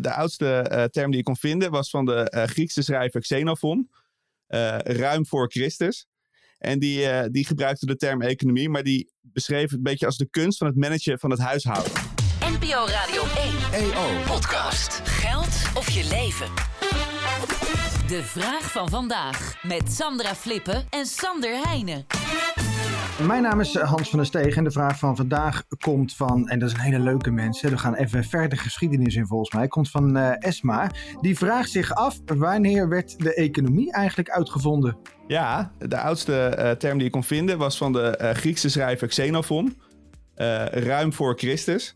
[0.00, 3.90] de oudste term die ik kon vinden was van de Griekse schrijver Xenophon.
[4.82, 6.06] ruim voor Christus.
[6.58, 10.30] En die, die gebruikte de term economie, maar die beschreef het een beetje als de
[10.30, 11.92] kunst van het managen van het huishouden.
[12.40, 13.22] NPO Radio
[13.72, 15.00] 1 EO Podcast.
[15.04, 16.46] Geld of je leven.
[18.08, 22.06] De vraag van vandaag met Sandra Flippen en Sander Heijnen.
[23.26, 26.58] Mijn naam is Hans van der Steeg en de vraag van vandaag komt van, en
[26.58, 29.90] dat is een hele leuke mens, we gaan even verder geschiedenis in volgens mij, komt
[29.90, 30.90] van uh, Esma.
[31.20, 34.98] Die vraagt zich af, wanneer werd de economie eigenlijk uitgevonden?
[35.26, 39.08] Ja, de oudste uh, term die ik kon vinden was van de uh, Griekse schrijver
[39.08, 39.80] Xenophon,
[40.70, 41.94] ruim voor Christus.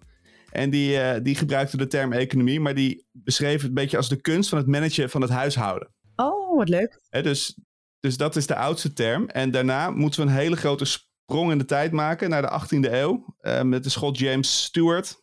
[0.51, 4.21] En die, die gebruikte de term economie, maar die beschreef het een beetje als de
[4.21, 5.89] kunst van het managen van het huishouden.
[6.17, 7.01] Oh, wat leuk.
[7.11, 7.59] dus,
[8.01, 9.29] dus dat is de oudste term.
[9.29, 10.85] En daarna moeten we een hele grote
[11.27, 13.37] sprong in de tijd maken naar de 18e eeuw.
[13.43, 15.23] Uh, met de schot James Stewart.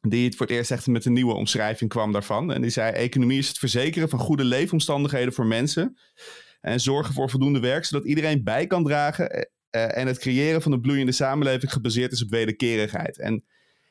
[0.00, 2.52] Die het voor het eerst echt met een nieuwe omschrijving kwam daarvan.
[2.52, 5.98] En die zei: Economie is het verzekeren van goede leefomstandigheden voor mensen.
[6.60, 9.48] En zorgen voor voldoende werk, zodat iedereen bij kan dragen.
[9.70, 13.18] Uh, en het creëren van een bloeiende samenleving gebaseerd is op wederkerigheid.
[13.18, 13.44] En,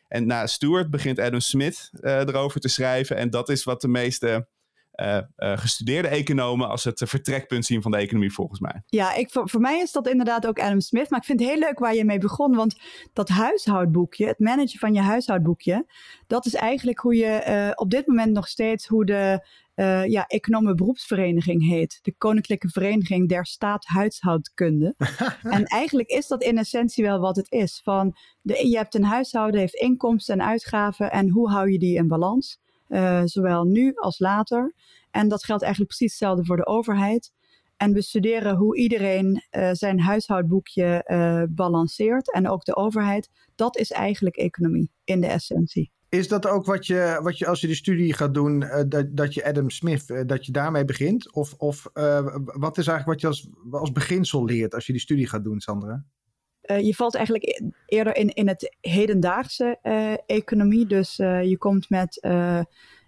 [0.08, 3.18] en na Stewart begint Adam Smith erover te schrijven.
[3.18, 4.48] En dat is wat de meeste
[4.96, 8.84] uh, gestudeerde economen als het vertrekpunt zien van de economie, volgens mij.
[8.86, 11.10] Ja, ik, voor, voor mij is dat inderdaad ook Adam Smith.
[11.10, 12.56] Maar ik vind het heel leuk waar je mee begon.
[12.56, 12.76] Want
[13.14, 15.86] dat huishoudboekje, het managen van je huishoudboekje,
[16.28, 20.26] dat is eigenlijk hoe je uh, op dit moment nog steeds hoe de uh, ja,
[20.28, 22.00] economen beroepsvereniging heet.
[22.02, 24.96] De Koninklijke Vereniging der Staat Huishoudkunde.
[25.44, 27.82] en eigenlijk is dat in essentie wel wat het is.
[27.84, 31.12] Van de, je hebt een huishouden, heeft inkomsten en uitgaven.
[31.12, 32.60] En hoe hou je die in balans?
[32.90, 34.74] Uh, zowel nu als later.
[35.12, 37.32] En dat geldt eigenlijk precies hetzelfde voor de overheid.
[37.78, 43.30] En we studeren hoe iedereen uh, zijn huishoudboekje uh, balanceert en ook de overheid.
[43.56, 45.92] Dat is eigenlijk economie in de essentie.
[46.10, 49.34] Is dat ook wat je, wat je als je de studie gaat doen, dat, dat
[49.34, 51.34] je Adam Smith, dat je daarmee begint?
[51.34, 51.90] Of, of
[52.44, 55.60] wat is eigenlijk wat je als, als beginsel leert als je die studie gaat doen,
[55.60, 56.04] Sandra?
[56.68, 59.78] Je valt eigenlijk e-, eerder in, in het hedendaagse
[60.26, 60.86] economie.
[60.86, 62.20] Dus je komt met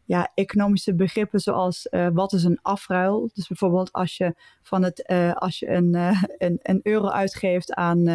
[0.06, 3.30] ja, economische begrippen zoals wat is een afruil.
[3.34, 5.94] Dus bijvoorbeeld als je, van het, als je een,
[6.38, 8.10] een, een, euro uitgeeft aan,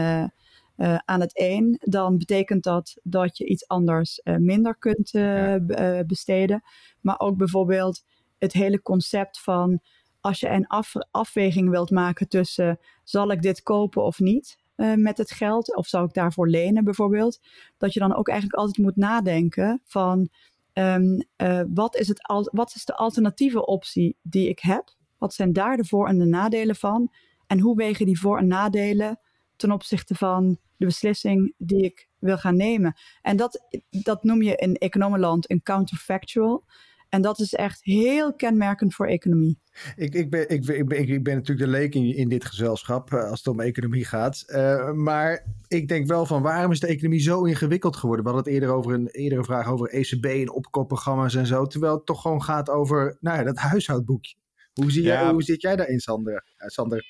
[1.04, 5.59] aan het een, dan betekent dat dat je iets anders minder kunt ja.
[6.06, 6.62] besteden.
[7.00, 8.04] Maar ook bijvoorbeeld
[8.38, 9.80] het hele concept van
[10.22, 14.59] als je een af, afweging wilt maken tussen zal ik dit kopen of niet.
[14.97, 17.41] Met het geld, of zou ik daarvoor lenen bijvoorbeeld?
[17.78, 20.28] Dat je dan ook eigenlijk altijd moet nadenken van
[20.75, 24.94] Um, uh, wat, is het al, wat is de alternatieve optie die ik heb?
[25.19, 27.12] Wat zijn daar de voor- en de nadelen van?
[27.47, 29.21] En hoe wegen die voor- en nadelen
[29.56, 32.97] ten opzichte van de beslissing die ik wil gaan nemen?
[33.22, 36.65] En dat, dat noem je in economenland een counterfactual.
[37.12, 39.58] En dat is echt heel kenmerkend voor economie.
[39.96, 43.12] Ik, ik, ben, ik, ik, ben, ik ben natuurlijk de leek in, in dit gezelschap
[43.12, 44.44] uh, als het om economie gaat.
[44.46, 48.24] Uh, maar ik denk wel van waarom is de economie zo ingewikkeld geworden?
[48.24, 51.66] We hadden het eerder over een eerdere vraag over ECB en opkoopprogramma's en zo.
[51.66, 54.34] Terwijl het toch gewoon gaat over nou ja, dat huishoudboekje.
[54.72, 55.22] Hoe, zie ja.
[55.22, 56.32] jij, hoe zit jij daarin, Sander?
[56.32, 57.04] Uh, Sander?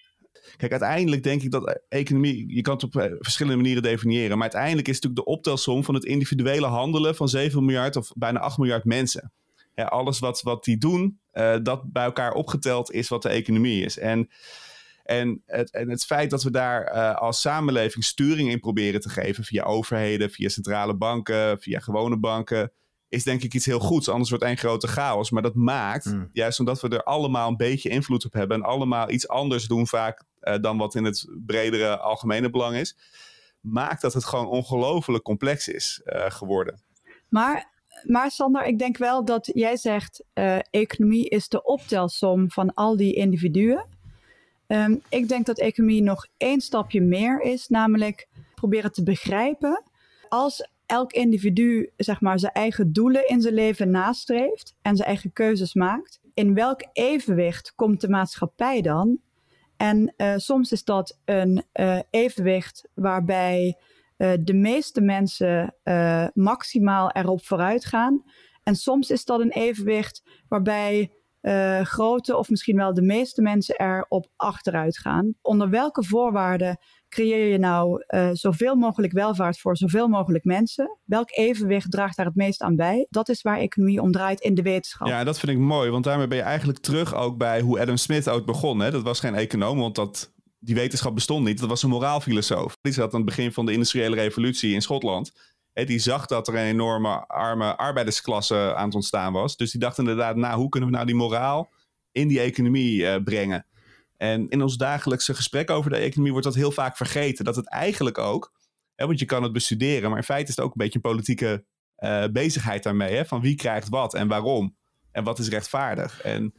[0.57, 4.39] Kijk, uiteindelijk denk ik dat economie, je kan het op verschillende manieren definiëren.
[4.39, 8.13] Maar uiteindelijk is het natuurlijk de optelsom van het individuele handelen van 7 miljard of
[8.15, 9.33] bijna 8 miljard mensen
[9.75, 13.85] ja, alles wat, wat die doen, uh, dat bij elkaar opgeteld is wat de economie
[13.85, 13.99] is.
[13.99, 14.31] En,
[15.05, 19.09] en, het, en het feit dat we daar uh, als samenleving sturing in proberen te
[19.09, 22.73] geven via overheden, via centrale banken, via gewone banken,
[23.09, 24.09] is denk ik iets heel goeds.
[24.09, 25.31] Anders wordt één grote chaos.
[25.31, 26.29] Maar dat maakt, mm.
[26.33, 29.87] juist omdat we er allemaal een beetje invloed op hebben en allemaal iets anders doen
[29.87, 32.97] vaak uh, dan wat in het bredere algemene belang is,
[33.61, 36.81] maakt dat het gewoon ongelooflijk complex is geworden.
[37.29, 37.72] Maar
[38.07, 42.97] maar Sander, ik denk wel dat jij zegt, uh, economie is de optelsom van al
[42.97, 43.87] die individuen.
[44.67, 49.83] Um, ik denk dat economie nog één stapje meer is, namelijk proberen te begrijpen
[50.29, 55.33] als elk individu zeg maar, zijn eigen doelen in zijn leven nastreeft en zijn eigen
[55.33, 56.21] keuzes maakt.
[56.35, 59.19] In welk evenwicht komt de maatschappij dan?
[59.77, 63.77] En uh, soms is dat een uh, evenwicht waarbij
[64.23, 68.23] uh, de meeste mensen uh, maximaal erop vooruit gaan.
[68.63, 73.81] En soms is dat een evenwicht waarbij uh, grote of misschien wel de meeste mensen
[73.81, 75.35] erop achteruit gaan.
[75.41, 76.79] Onder welke voorwaarden
[77.09, 80.99] creëer je nou zoveel mogelijk welvaart voor zoveel mogelijk mensen?
[81.05, 83.07] Welk evenwicht draagt daar het meest aan bij?
[83.11, 85.09] Dat is waar economie om draait in de wetenschap.
[85.09, 87.97] Ja, dat vind ik mooi, want daarmee ben je eigenlijk terug ook bij hoe Adam
[87.97, 88.81] Smith ook begon.
[88.81, 88.91] Hè?
[88.91, 90.33] Dat was geen econoom, want dat
[90.65, 91.61] die wetenschap bestond niet.
[91.61, 92.77] Dat was een moraalfilosoof.
[92.81, 95.33] Die zat aan het begin van de industriële revolutie in Schotland.
[95.73, 99.57] die zag dat er een enorme arme arbeidersklasse aan het ontstaan was.
[99.57, 101.71] Dus die dacht inderdaad, nou, hoe kunnen we nou die moraal
[102.13, 103.67] in die economie uh, brengen?
[104.17, 107.45] En in ons dagelijkse gesprek over de economie wordt dat heel vaak vergeten.
[107.45, 108.53] Dat het eigenlijk ook,
[108.95, 111.11] hè, want je kan het bestuderen, maar in feite is het ook een beetje een
[111.11, 111.65] politieke
[111.99, 113.15] uh, bezigheid daarmee.
[113.15, 114.77] Hè, van wie krijgt wat en waarom?
[115.11, 116.21] En wat is rechtvaardig?
[116.21, 116.55] En,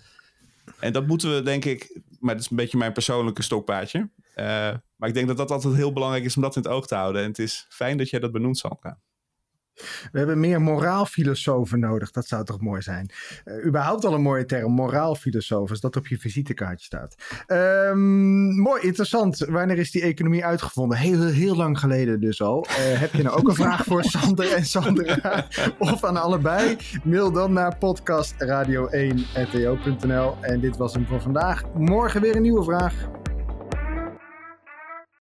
[0.79, 3.99] en dat moeten we, denk ik, maar dat is een beetje mijn persoonlijke stokpaardje.
[3.99, 4.45] Uh,
[4.95, 6.95] maar ik denk dat dat altijd heel belangrijk is om dat in het oog te
[6.95, 7.21] houden.
[7.21, 8.99] En het is fijn dat jij dat benoemt, Sandra.
[10.11, 12.11] We hebben meer moraalfilosofen nodig.
[12.11, 13.09] Dat zou toch mooi zijn.
[13.45, 17.15] Uh, überhaupt al een mooie term, moraalfilosoof, als dat op je visitekaartje staat.
[17.47, 19.37] Um, mooi, interessant.
[19.37, 20.97] Wanneer is die economie uitgevonden?
[20.97, 22.65] Heel, heel lang geleden dus al.
[22.69, 25.47] Uh, heb je nou ook een vraag voor Sander en Sandra?
[25.77, 26.77] of aan allebei?
[27.03, 30.37] Mail dan naar podcastradio1.to.nl.
[30.41, 31.63] En dit was hem voor vandaag.
[31.73, 33.22] Morgen weer een nieuwe vraag.